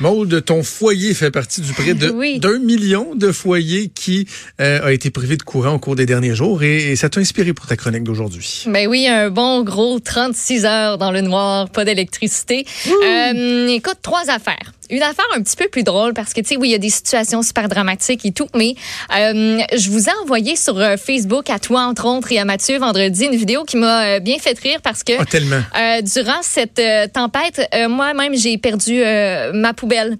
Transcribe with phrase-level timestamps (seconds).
[0.00, 2.38] Maude, ton foyer fait partie du près de Oui.
[2.38, 4.28] d'un million de foyers qui
[4.60, 7.20] euh, a été privé de courant au cours des derniers jours et, et ça t'a
[7.20, 8.64] inspiré pour ta chronique d'aujourd'hui?
[8.66, 12.66] Ben oui, un bon gros 36 heures dans le noir, pas d'électricité.
[12.86, 14.72] Euh, écoute, trois affaires.
[14.88, 16.78] Une affaire un petit peu plus drôle parce que, tu sais, oui, il y a
[16.78, 18.76] des situations super dramatiques et tout, mais
[19.18, 22.78] euh, je vous ai envoyé sur euh, Facebook, à toi, entre autres, et à Mathieu,
[22.78, 25.14] vendredi, une vidéo qui m'a euh, bien fait rire parce que...
[25.18, 25.60] Ah, tellement.
[25.76, 29.72] Euh, durant cette euh, tempête, euh, moi-même, j'ai perdu euh, ma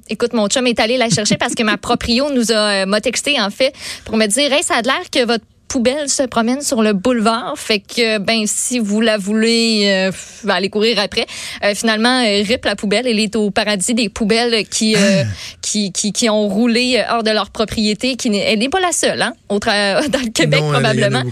[0.09, 3.01] Écoute, mon chum est allé la chercher parce que ma proprio nous a euh, m'a
[3.01, 6.61] texté, en fait, pour me dire, hey, ça a l'air que votre poubelle se promène
[6.63, 7.55] sur le boulevard.
[7.57, 10.13] Fait que, ben, si vous la voulez, euh,
[10.45, 11.27] ben, allez courir après.
[11.65, 13.07] Euh, finalement, euh, rip la poubelle.
[13.07, 15.25] Elle est au paradis des poubelles qui, euh,
[15.63, 18.17] qui, qui, qui ont roulé hors de leur propriété.
[18.17, 21.23] Qui n'est- elle n'est pas la seule, hein, au dans le Québec, Non, probablement.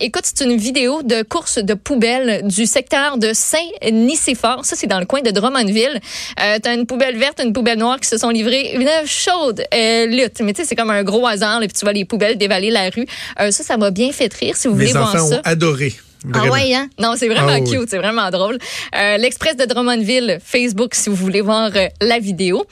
[0.00, 4.64] écoute, c'est une vidéo de course de poubelles du secteur de Saint-Nicéphore.
[4.64, 6.00] Ça, c'est dans le coin de Drummondville.
[6.40, 10.40] Euh, T'as une poubelle verte, une poubelle noire qui se sont livrées une chaude lutte.
[10.40, 11.62] Mais tu sais, c'est comme un gros hasard.
[11.62, 13.06] Et puis tu vois les poubelles dévaler la rue.
[13.54, 14.56] Ça, ça m'a bien fait rire.
[14.56, 15.36] Si vous voulez voir enfants ça.
[15.38, 15.94] ont adoré.
[16.32, 16.88] Ah ouais, hein?
[16.98, 17.70] Non, c'est vraiment Ah oui.
[17.70, 18.58] cute, c'est vraiment drôle.
[18.96, 22.64] Euh, L'Express de Drummondville, Facebook, si vous voulez voir euh, la vidéo.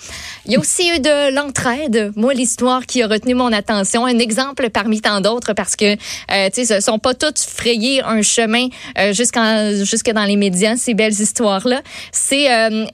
[0.47, 2.13] Il y a aussi eu de l'entraide.
[2.17, 6.49] Moi, l'histoire qui a retenu mon attention, un exemple parmi tant d'autres, parce que, euh,
[6.53, 8.69] tu sais, ce sont pas toutes frayées un chemin
[9.13, 11.83] jusqu'en jusque dans les médias, ces belles histoires-là.
[12.11, 12.49] C'est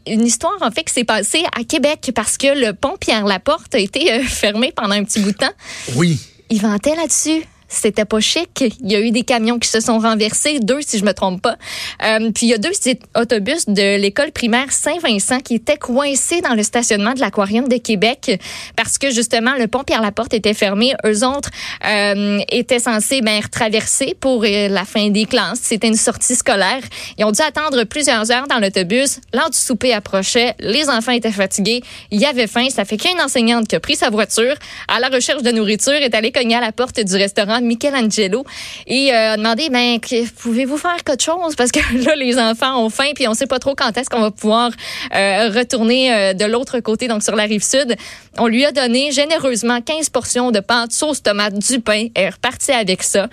[0.06, 3.78] une histoire, en fait, qui s'est passée à Québec parce que le pont Pierre-Laporte a
[3.78, 5.53] été fermé pendant un petit bout de temps.
[5.94, 6.19] Oui.
[6.50, 7.44] Il vantait là-dessus.
[7.69, 8.65] C'était pas chic.
[8.81, 11.43] Il y a eu des camions qui se sont renversés, deux si je me trompe
[11.43, 11.57] pas.
[12.03, 12.71] Euh, puis il y a deux
[13.15, 18.41] autobus de l'école primaire Saint-Vincent qui étaient coincés dans le stationnement de l'aquarium de Québec
[18.75, 20.95] parce que justement le pont Pierre-Laporte était fermé.
[21.05, 21.51] Eux autres
[21.87, 25.61] euh, étaient censés ben, traverser pour euh, la fin des classes.
[25.63, 26.81] C'était une sortie scolaire.
[27.19, 29.21] Ils ont dû attendre plusieurs heures dans l'autobus.
[29.35, 30.55] L'heure du souper approchait.
[30.59, 31.83] Les enfants étaient fatigués.
[32.11, 32.69] Il y avait faim.
[32.71, 34.55] Ça fait qu'une enseignante qui a pris sa voiture
[34.89, 38.45] à la recherche de nourriture est allée cogner à la porte du restaurant Michelangelo
[38.87, 39.99] et euh, a demandé ben
[40.37, 41.56] pouvez-vous faire quelque chose?
[41.56, 44.21] Parce que là les enfants ont faim puis on sait pas trop quand est-ce qu'on
[44.21, 44.71] va pouvoir
[45.15, 47.97] euh, retourner euh, de l'autre côté donc sur la rive sud.
[48.38, 52.06] On lui a donné généreusement 15 portions de pâtes sauce tomate du pain.
[52.15, 53.28] Elle est repartie avec ça.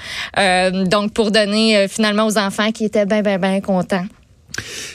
[0.86, 4.06] Donc pour donner finalement aux enfants qui étaient ben ben ben contents.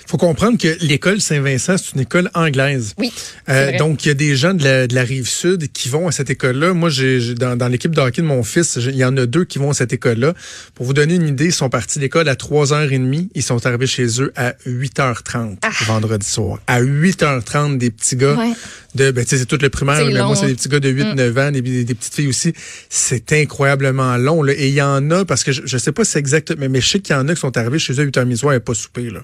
[0.06, 2.94] Faut comprendre que l'école Saint-Vincent, c'est une école anglaise.
[2.98, 3.12] Oui.
[3.48, 6.08] Euh, donc, il y a des gens de la, de la rive sud qui vont
[6.08, 6.72] à cette école-là.
[6.74, 9.44] Moi, j'ai dans, dans l'équipe de hockey de mon fils, il y en a deux
[9.44, 10.34] qui vont à cette école-là.
[10.74, 13.28] Pour vous donner une idée, ils sont partis d'école à 3h30.
[13.34, 15.56] Ils sont arrivés chez eux à 8h30
[15.86, 16.58] vendredi soir.
[16.66, 18.40] À 8h30, des petits gars Ah.
[18.40, 18.52] Ouais.
[18.94, 20.48] de, ben, tu sais, c'est tout le primaire, mais long, moi, c'est hein.
[20.48, 22.52] des petits gars de 8-9 ans, des, des- des petites filles aussi.
[22.88, 24.52] C'est incroyablement long, là.
[24.56, 26.68] Et il y en a, parce que je, je sais pas si c'est exact, mais,
[26.68, 28.54] mais je sais qu'il y en a qui sont arrivés chez eux à 8h30 soir
[28.54, 29.20] et pas souper, là.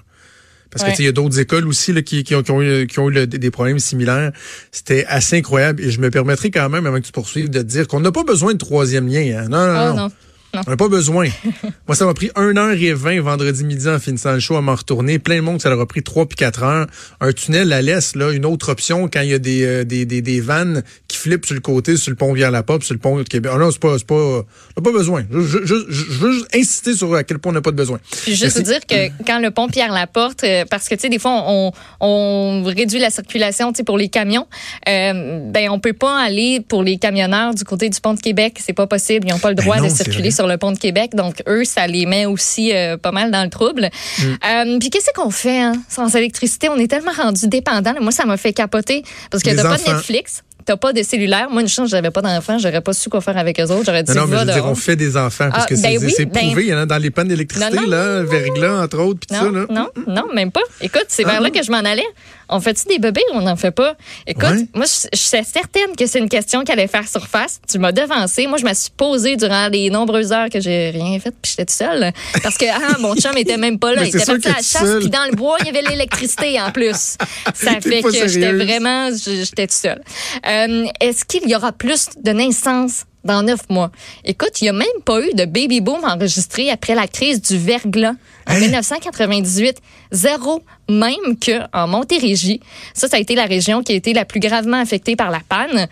[0.71, 0.93] Parce que Ouais.
[0.93, 2.87] tu sais, il y a d'autres écoles aussi là, qui, qui ont, qui ont eu,
[2.87, 4.31] qui ont eu le- des problèmes similaires.
[4.71, 5.81] C'était assez incroyable.
[5.81, 8.11] Et je me permettrai quand même, avant que tu poursuives, de te dire qu'on n'a
[8.11, 9.39] pas besoin de troisième lien.
[9.43, 9.47] hein.
[9.49, 9.95] Non, non, Oh, non.
[9.95, 10.11] non.
[10.53, 11.27] On n'a pas besoin.
[11.87, 15.19] Moi, ça m'a pris 1h20 vendredi midi en finissant le show à m'en retourner.
[15.19, 16.87] Plein de monde, ça leur a pris 3 puis 4 heures.
[17.19, 20.05] Un tunnel la laisse, là, une autre option quand il y a des, euh, des,
[20.05, 22.93] des, des vannes qui flippent sur le côté, sur le pont via la pop, sur
[22.93, 23.51] le pont de Québec.
[23.53, 24.45] Ah non, c'est pas, c'est pas, on
[24.77, 25.25] n'a pas besoin.
[25.31, 27.75] Je, je, je, je veux juste insister sur à quel point on n'a pas de
[27.75, 27.99] besoin.
[28.23, 31.43] Puis juste dire que quand le pont Pierre-Laporte, euh, parce que, tu sais, des fois,
[31.47, 34.47] on, on réduit la circulation, tu sais, pour les camions,
[34.87, 38.59] euh, ben, on peut pas aller pour les camionneurs du côté du pont de Québec.
[38.63, 39.27] C'est pas possible.
[39.27, 40.31] Ils n'ont pas le Ben droit non, de circuler.
[40.37, 41.11] Sur le pont de Québec.
[41.15, 43.89] Donc, eux, ça les met aussi euh, pas mal dans le trouble.
[44.19, 44.23] Mm.
[44.23, 45.73] Euh, puis qu'est-ce qu'on fait, hein?
[45.89, 47.93] Sans électricité, on est tellement rendu dépendant.
[47.99, 49.03] Moi, ça m'a fait capoter.
[49.31, 49.83] Parce que t'as pas de.
[49.95, 50.43] Netflix.
[50.65, 51.49] T'as pas de cellulaire.
[51.49, 52.57] Moi, une chance, j'avais pas d'enfants.
[52.59, 53.85] J'aurais pas su quoi faire avec eux autres.
[53.85, 55.77] J'aurais dit, Non, non, mais je veux dire, on fait des enfants parce Ah, que
[55.77, 58.81] c'est ben oui, ben- prouvé, il y en a dans les pannes d'électricité, là, verglas,
[58.83, 59.65] entre autres, puis tout ça, Non, là.
[59.69, 60.59] non, non, même pas.
[60.81, 62.03] Écoute, c'est Ah, vers là que je m'en allais.
[62.49, 63.95] On fait-tu des bébés ou on n'en fait pas?
[64.25, 67.59] Écoute, moi, je, je suis certaine que c'est une question qui allait faire surface.
[67.69, 68.47] Tu m'as devancé.
[68.47, 71.65] Moi, je me suis posée durant les nombreuses heures que j'ai rien fait, puis j'étais
[71.65, 72.11] toute seule.
[72.43, 74.01] Parce que, ah, mon chum était même pas là.
[74.01, 76.59] Mais Il était parti à la chasse, puis dans le bois, il y avait l'électricité
[76.61, 77.17] en plus.
[77.53, 80.01] Ça fait que j'étais vraiment, j'étais toute seule.
[80.45, 83.91] Euh, Est-ce qu'il y aura plus de naissances dans neuf mois?
[84.23, 87.57] Écoute, il n'y a même pas eu de baby boom enregistré après la crise du
[87.57, 88.13] verglas
[88.47, 88.59] en Hein?
[88.59, 89.77] 1998.
[90.11, 92.61] Zéro, même que en Montérégie.
[92.93, 95.41] Ça, ça a été la région qui a été la plus gravement affectée par la
[95.47, 95.87] panne.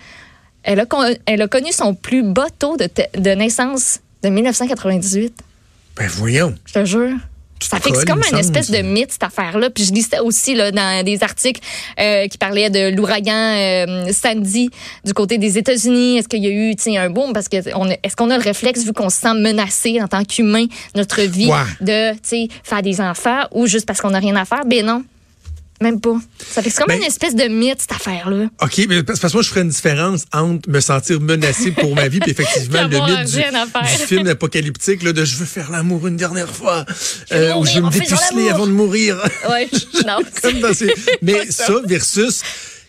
[0.64, 2.88] Elle a, con- elle a connu son plus bas taux de,
[3.18, 5.38] de naissance de 1998.
[5.98, 6.56] Ben voyons.
[6.66, 7.12] Je te jure.
[7.62, 9.70] Ça fait que c'est colles, comme une espèce de mythe, cette affaire-là.
[9.70, 11.62] Puis je lisais aussi là, dans des articles
[12.00, 14.70] euh, qui parlaient de l'ouragan euh, Sandy
[15.04, 16.18] du côté des États-Unis.
[16.18, 17.34] Est-ce qu'il y a eu un boom?
[17.34, 20.66] Parce que est-ce qu'on a le réflexe, vu qu'on se sent menacé en tant qu'humain,
[20.96, 21.58] notre vie, Ouais.
[21.82, 22.12] de
[22.64, 24.66] faire des enfants ou juste parce qu'on n'a rien à faire?
[24.66, 25.04] Ben non.
[25.82, 26.18] Même pas.
[26.40, 28.46] Ça fait comme Ben- une espèce de mythe, cette affaire-là.
[28.62, 32.08] OK, mais parce que moi, je ferais une différence entre me sentir menacé pour ma
[32.08, 36.16] vie, puis effectivement, le mythe du, film apocalyptique, là, de je veux faire l'amour une
[36.16, 36.86] dernière fois,
[37.34, 39.18] euh, mourir ou je veux me dépuceler avant de mourir.
[39.50, 39.70] Ouais,
[40.08, 40.20] non.
[40.42, 42.42] Comme dans ces- Mais ça versus.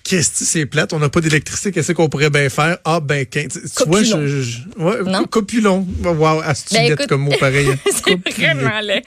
[0.08, 2.78] Qu'est-ce que c'est plate, on n'a pas d'électricité, qu'est-ce qu'on pourrait bien faire?
[2.84, 3.40] Ah, ben, tu
[3.86, 5.24] vois, je, je- ouais, Non?
[5.24, 5.84] copulon.
[6.04, 7.66] Wow, astuce Ben, comme mot pareil.
[7.72, 7.76] hein.
[8.06, 9.02] C'est vraiment laid.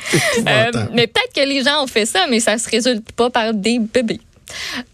[0.45, 3.53] Euh, mais peut-être que les gens ont fait ça, mais ça se résulte pas par
[3.53, 4.19] des bébés.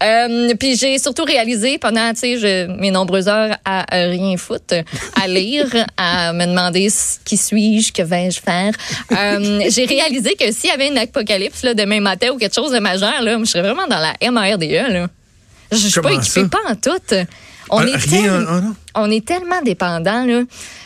[0.02, 4.36] Euh, puis j'ai surtout réalisé pendant tu sais je- mes nombreuses heures à euh, rien
[4.36, 4.74] foutre,
[5.20, 5.66] à lire,
[5.96, 6.88] à me demander
[7.24, 8.72] qui suis-je, que vais-je faire.
[9.12, 12.70] Euh, j'ai réalisé que s'il y avait une apocalypse là, demain matin ou quelque chose
[12.70, 14.92] de majeur, là, je serais vraiment dans la MRDE.
[14.92, 15.08] Là.
[15.72, 16.48] Je suis pas équipée, ça?
[16.48, 17.26] pas en tout.
[17.70, 18.46] On Ah, est rien, tellement-
[18.94, 20.42] ah, on est tellement dépendant là.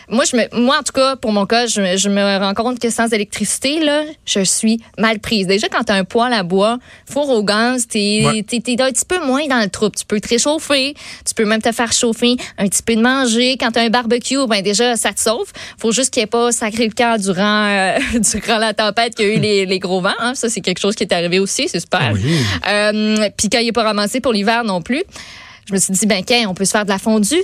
[0.09, 2.55] Moi je me moi en tout cas pour mon cas, je, me- je me rends
[2.55, 5.47] compte que sans électricité là, je suis mal prise.
[5.47, 6.79] Déjà quand tu as un poêle à bois,
[7.09, 8.39] four au gaz, tu es, Ouais.
[8.41, 10.95] un petit peu moins dans le trouble, tu peux te réchauffer,
[11.27, 13.91] tu peux même te faire chauffer un petit peu de manger quand tu as un
[13.91, 15.53] barbecue, ben déjà ça te sauve.
[15.79, 19.27] Faut juste qu'il n'y ait pas sacré le cœur durant euh, durant la tempête qu'il
[19.29, 20.35] y a eu les, les gros vents, hein.
[20.35, 22.11] Ça c'est quelque chose qui est arrivé aussi, c'est super.
[22.15, 22.23] Oui.
[22.69, 25.05] Euh, puis quand il n'est pas ramassé pour l'hiver non plus,
[25.69, 27.43] je me suis dit, ben, qu'un, on peut se faire de la fondue?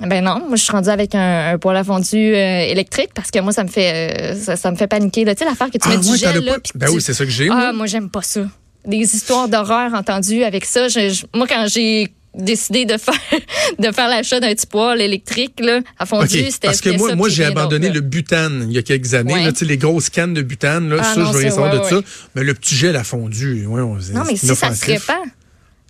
[0.00, 3.32] Ben non, moi je suis rendue avec un, un poêle à fondue euh, électrique parce
[3.32, 5.34] que moi ça me fait euh, ça, ça me fait paniquer là.
[5.34, 6.52] Tu sais l'affaire que tu Ah, mets du ouais, gel là.
[6.52, 6.58] pas?
[6.76, 7.86] Ben tu- oui, c'est ça que j'ai, Ah moi.
[7.86, 8.42] j'aime pas ça.
[8.86, 10.86] Des histoires d'horreur entendues avec ça.
[10.86, 13.14] Je- je- moi quand j'ai décidé de faire
[13.80, 17.16] de faire l'achat d'un petit poêle électrique là à fondu, OK, c'était parce que moi,
[17.16, 19.34] moi j'ai abandonné le butane il y a quelques années.
[19.34, 19.44] Ouais.
[19.46, 21.50] Là, tu sais, les grosses cannes de butane, là, Ah ça, non, je veux rien
[21.50, 21.90] savoir ouais, de ouais.
[21.90, 22.00] ça.
[22.36, 25.16] Mais le petit gel a fondu, ouais, on- Non mais si ça se répand.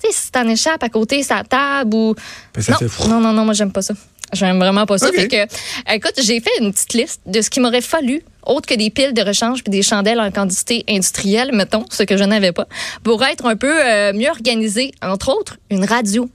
[0.03, 2.15] Tu sais si t'en échappes à côté sa table ou
[2.55, 3.09] Ben, ça non, fait fou.
[3.09, 3.95] non, non, non, moi, j'aime pas ça.
[4.33, 5.09] J'aime vraiment pas ça.
[5.09, 5.15] OK.
[5.15, 8.75] Fait que, écoute, j'ai fait une petite liste de ce qui m'aurait fallu, autre que
[8.75, 12.53] des piles de rechange puis des chandelles en quantité industrielle, mettons, ce que je n'avais
[12.53, 12.67] pas,
[13.03, 14.93] pour être un peu euh, mieux organisé.
[15.03, 16.29] Entre autres, une radio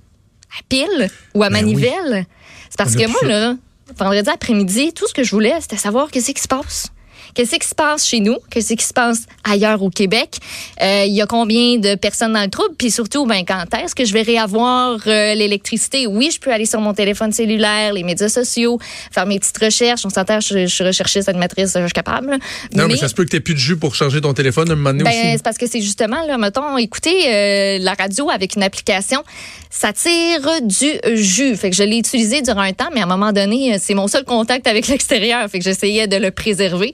[0.59, 2.25] à pile ou à Ben manivelle.
[2.69, 3.27] C'est parce que moi, ça.
[3.27, 3.55] là,
[3.95, 6.87] vendredi après-midi, tout ce que je voulais, c'était savoir qu'est-ce qui se passe.
[7.33, 8.37] Qu'est-ce qui se passe chez nous?
[8.49, 10.37] Qu'est-ce qui se passe ailleurs au Québec?
[10.81, 12.75] Euh, Il y a combien de personnes dans le trouble?
[12.77, 16.07] Puis surtout, ben, quand est-ce que je vais réavoir euh, l'électricité?
[16.07, 18.79] Oui, je peux aller sur mon téléphone cellulaire, les médias sociaux,
[19.11, 20.05] faire mes petites recherches.
[20.05, 22.31] On s'entend, je, je suis recherchiste, animatrice, je suis capable.
[22.31, 22.37] là.
[22.75, 24.73] Non, mais, ça se peut que tu plus de jus pour charger ton téléphone à
[24.73, 25.31] un moment donné Ben, aussi.
[25.33, 29.23] c'est parce que c'est justement, là, mettons, écouter euh, la radio avec une application,
[29.69, 31.55] ça tire du jus.
[31.57, 34.07] Fait que je l'ai utilisé durant un temps, mais à un moment donné, c'est mon
[34.07, 35.49] seul contact avec l'extérieur.
[35.49, 36.93] Fait que j'essayais de le préserver.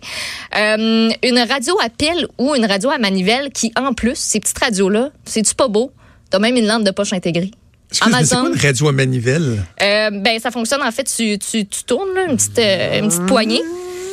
[0.56, 4.58] Euh, une radio à pile ou une radio à manivelle qui, en plus, ces petites
[4.58, 5.92] radios-là, c'est-tu pas beau?
[6.30, 7.52] T'as même une lampe de poche intégrée.
[7.92, 9.64] C'est quoi une radio à manivelle?
[9.82, 13.08] Euh, ben, ça fonctionne, en fait, tu, tu, tu tournes là, une, petite, euh, une
[13.08, 13.62] petite poignée.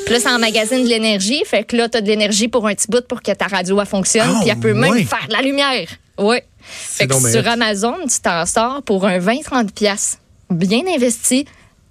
[0.07, 1.43] Puis là, ça emmagasine de l'énergie.
[1.45, 3.81] Fait que là, tu as de l'énergie pour un petit bout pour que ta radio
[3.81, 4.31] elle fonctionne.
[4.35, 5.89] Oh, puis elle peut même faire de la lumière.
[6.17, 6.37] Oui.
[6.61, 7.47] Fait que sur.
[7.47, 10.19] Amazon, tu t'en sors pour un 20-30$ piastres.
[10.51, 11.45] bien investi.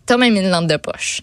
[0.07, 1.21] T'as même une lampe de poche.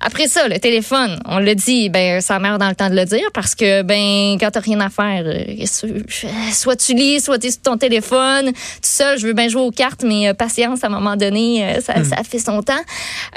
[0.00, 3.04] Après ça, le téléphone, on l'a dit, ben ça meurt dans le temps de le
[3.04, 7.38] dire parce que ben quand t'as rien à faire, euh, que- soit tu lis, soit
[7.38, 10.82] t'es sur ton téléphone, tout seul, je veux bien jouer aux cartes, mais euh, patience,
[10.82, 12.72] à un moment donné, euh, ça, ça fait son temps.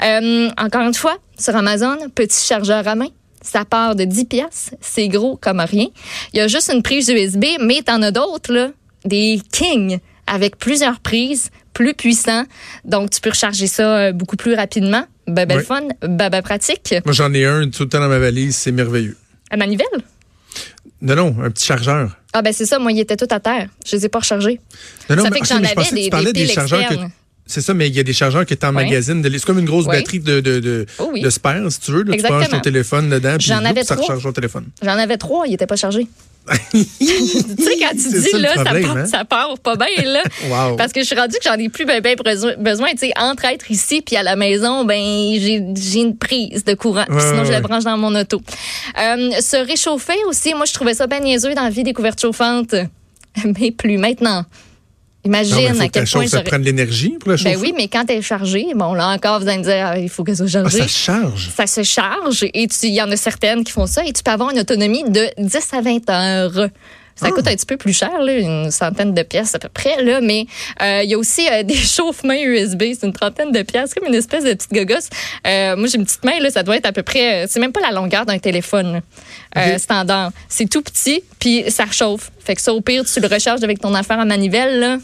[0.02, 3.08] Euh, encore une fois, sur Amazon, petit chargeur à main.
[3.42, 5.86] Ça part de 10 pièces, c'est gros comme rien.
[6.32, 8.68] Il y a juste une prise USB, mais t'en as d'autres là,
[9.04, 12.44] des King avec plusieurs prises, plus puissants.
[12.84, 15.04] Donc tu peux recharger ça euh, beaucoup plus rapidement.
[15.28, 15.64] Oui.
[15.64, 16.94] fun, ben pratique.
[17.04, 19.16] Moi, j'en ai un tout le temps dans ma valise, c'est merveilleux.
[19.50, 19.86] À manivelle?
[21.02, 22.16] Non, non, un petit chargeur.
[22.32, 23.68] Ah ben c'est ça, moi il était tout à terre.
[23.86, 24.60] Je les ai pas rechargés.
[25.10, 26.88] Non, non, Ça mais- fait que j'en je avais des- tu parlais des piles chargeurs
[26.88, 26.94] que
[27.48, 29.20] c'est ça, mais il y a des chargeurs que tu emmagasines.
[29.22, 29.98] de- C'est comme une grosse Ouais.
[30.00, 31.20] batterie de, de, de, Oh oui.
[31.22, 32.02] de spare, si tu veux.
[32.02, 34.06] Là, tu branches ton téléphone dedans, puis J'en avais ça trois.
[34.06, 34.66] recharge ton téléphone.
[34.82, 36.06] J'en avais trois, ils étaient pas chargés.
[36.70, 39.06] Tu sais, quand tu dis ça, là, ça, part, hein?
[39.06, 40.22] ça part pas bien, là.
[40.48, 40.76] Wow.
[40.76, 42.16] Parce que je suis rendue que j'en ai plus ben, ben
[42.58, 42.90] besoin.
[42.92, 45.00] Tu sais, entre être ici puis à la maison, ben
[45.38, 47.04] j'ai une prise de courant.
[47.08, 48.40] Ouais, sinon, je la branche dans mon auto.
[48.98, 52.20] Euh, se réchauffer aussi, moi, je trouvais ça bien niaiseux dans la vie des couvertes
[52.20, 52.74] chauffantes.
[53.44, 54.44] Mais plus maintenant.
[55.26, 57.54] Imagine à que quel point ça prenne de l'énergie pour le chauffer.
[57.56, 59.98] Ben oui, mais quand elle est chargée, bon, là encore, vous allez me dire, ah,
[59.98, 60.78] il faut qu'elle soit Ah, chargée.
[60.78, 61.50] ça se charge.
[61.56, 64.22] ça se charge et tu- il y en a certaines qui font ça et tu
[64.22, 66.68] peux avoir une autonomie de 10 à 20 heures.
[67.18, 67.30] Ça Ah.
[67.30, 70.20] coûte un petit peu plus cher, là, une centaine de pièces à peu près, là,
[70.20, 70.44] mais
[70.82, 74.06] euh, il y a aussi euh, des chauffe-mains USB, c'est une trentaine de pièces, comme
[74.06, 75.08] une espèce de petite gogosse.
[75.46, 77.72] Euh, moi, j'ai une petite main, là, ça doit être à peu près, c'est même
[77.72, 79.00] pas la longueur d'un téléphone
[79.78, 80.30] standard.
[80.50, 82.30] C'est tout petit, puis ça chauffe.
[82.38, 84.98] Fait que ça, au pire, tu le recharges avec ton affaire à manivelle, là,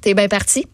[0.00, 0.66] t'es bien parti.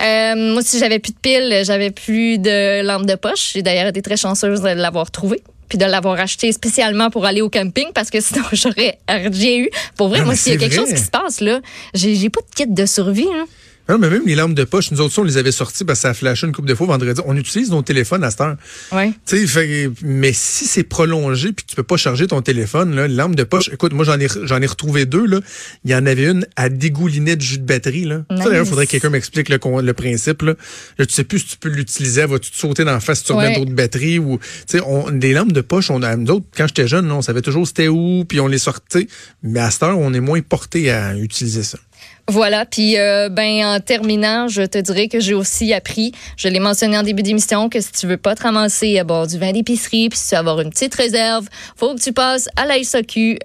[0.00, 3.52] Euh, moi, si j'avais plus de piles, j'avais plus de lampe de poche.
[3.54, 5.42] J'ai d'ailleurs été très chanceuse de l'avoir trouvée.
[5.68, 9.70] puis de l'avoir acheté spécialement pour aller au camping parce que sinon j'aurais rien eu.
[9.96, 10.84] Pour vrai, Non, moi, s'il y a quelque vrai.
[10.86, 11.60] chose qui se passe là,
[11.94, 13.26] j'ai j'ai pas de kit de survie.
[13.32, 13.46] hein.
[13.88, 16.02] Non, mais même les lampes de poche, nous autres, on les avait sorties parce que
[16.02, 17.20] ça a flashé une couple de fois vendredi.
[17.26, 18.56] On utilise nos téléphones à cette heure.
[18.92, 19.10] Ouais.
[19.26, 22.94] Tu sais, fait- mais si c'est prolongé puis que tu peux pas charger ton téléphone,
[22.94, 25.40] là, lampe de poche, écoute, moi j'en ai j'en ai retrouvé deux là.
[25.84, 28.22] Il y en avait une à dégouliner de jus de batterie là.
[28.30, 28.68] Ça d'ailleurs, Nice.
[28.70, 29.58] faudrait que quelqu'un m'explique le,
[29.92, 30.54] principe là.
[30.98, 33.24] Là, tu sais plus si tu peux l'utiliser, va-tu te sauter dans la face si
[33.24, 33.56] tu remets Ouais.
[33.58, 36.68] d'autres batteries ou tu sais, on des lampes de poche, on a nous autres quand
[36.68, 39.08] j'étais jeune, on savait toujours c'était où puis on les sortait.
[39.42, 41.78] Mais à cette heure, on est moins porté à utiliser ça.
[42.28, 46.60] Voilà, puis euh, ben en terminant, je te dirais que j'ai aussi appris, je l'ai
[46.60, 49.50] mentionné en début d'émission, que si tu veux pas te ramasser à bord du vin
[49.50, 52.76] d'épicerie, puis si tu veux avoir une petite réserve, faut que tu passes à la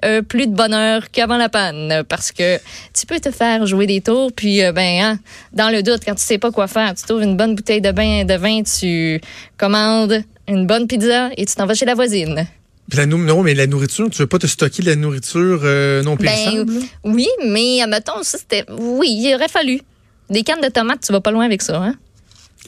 [0.05, 2.57] euh, plus de bonheur qu'avant la panne, parce que
[2.93, 5.19] tu peux te faire jouer des tours, puis euh, ben hein,
[5.53, 7.89] dans le doute, quand tu sais pas quoi faire, tu trouves une bonne bouteille de
[7.89, 9.19] vin, de vin, tu
[9.57, 12.47] commandes une bonne pizza et tu t'en vas chez la voisine.
[12.93, 16.01] La nou- non, mais la nourriture, tu veux pas te stocker de la nourriture euh,
[16.03, 16.73] non Ben périssable?
[16.73, 16.79] là?
[17.03, 19.81] oui, mais admettons, ça c'était, oui, il aurait fallu.
[20.29, 21.95] Des cannes de tomates, tu vas pas loin avec ça, hein?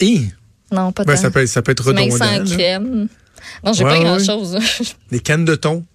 [0.02, 0.30] Hi!
[0.72, 1.22] Non, pas Ben, tant.
[1.22, 2.16] ça peut, ça peut être redondant.
[2.18, 3.08] sans crème.
[3.66, 4.04] Non, j'ai Ouais, pas ouais.
[4.04, 4.58] grand-chose.
[5.12, 5.86] Des cannes de thon.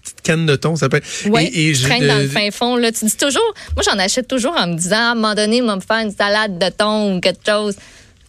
[0.00, 1.28] Petite canne de thon, ça peut être.
[1.28, 2.76] ouais, Et- et traîne de- dans le fin fond.
[2.76, 2.90] Là.
[2.92, 3.42] Tu dis toujours...
[3.76, 5.98] Moi, j'en achète toujours en me disant, à un moment donné, il va me faire
[5.98, 7.74] une salade de thon ou quelque chose.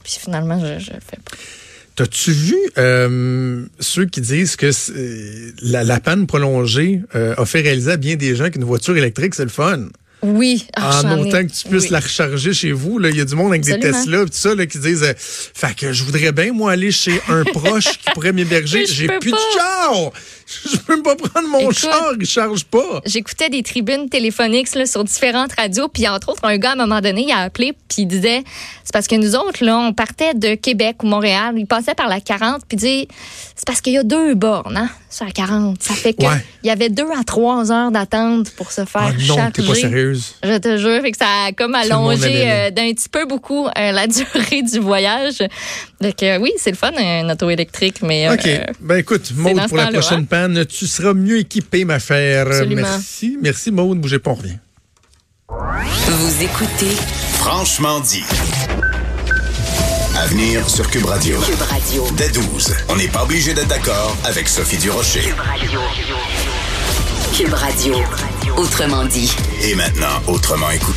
[0.04, 1.32] Puis finalement, je, je le fais pas.
[1.96, 4.72] T'as-tu vu euh, ceux qui disent que
[5.62, 9.44] la panne prolongée euh, a fait réaliser à bien des gens qu'une voiture électrique, c'est
[9.44, 9.90] le fun?
[10.24, 10.65] Oui.
[10.75, 11.89] Ah, en j'en ai- autant que tu puisses oui.
[11.92, 12.98] la recharger chez vous.
[12.98, 13.10] là.
[13.10, 13.80] Il y a du monde avec des.
[13.80, 16.92] Tesla pis tout ça là, qui disent euh, Fait que je voudrais bien, moi, aller
[16.92, 18.86] chez un proche qui pourrait m'héberger.
[18.86, 19.38] J'ai plus pas.
[19.38, 20.12] de char!
[20.72, 21.80] Je peux même pas prendre mon Écoute.
[21.80, 23.01] char, il charge pas.
[23.06, 26.75] J'écoutais des tribunes téléphoniques là, sur différentes radios, puis entre autres, un gars, à un
[26.75, 28.44] moment donné, il a appelé, puis il disait,
[28.84, 32.08] c'est parce que nous autres, là, on partait de Québec ou Montréal, il passait par
[32.08, 33.08] la 40, puis il dit,
[33.56, 35.82] c'est parce qu'il y a deux bornes, hein, sur la 40.
[35.82, 36.46] Ça fait que Ouais.
[36.63, 39.51] Il y avait deux à trois heures d'attente pour se faire Ah non, charger.
[39.53, 40.36] t'es pas sérieuse.
[40.43, 43.91] Je te jure, fait que ça a comme allongé euh, d'un petit peu beaucoup euh,
[43.91, 45.39] la durée du voyage.
[46.01, 48.75] Donc euh, oui, c'est le fun, un auto électrique, mais euh, OK.
[48.79, 50.27] Ben écoute, Maude, pour la prochaine hein?
[50.29, 52.48] panne, tu seras mieux équipé, ma chère.
[52.48, 52.82] Absolument.
[52.82, 53.38] Merci.
[53.41, 54.00] Merci, Maude.
[54.00, 54.58] Bougez pas, on revient.
[55.50, 56.96] Vous écoutez
[57.34, 58.24] Franchement dit.
[60.15, 61.39] À venir sur Cube Radio.
[61.41, 62.05] Cube Radio.
[62.15, 65.24] Dès 12, on n'est pas obligé d'être d'accord avec Sophie Durocher.
[67.36, 67.96] Cube Radio.
[68.58, 69.36] Autrement dit.
[69.63, 70.94] Et maintenant, autrement écouté.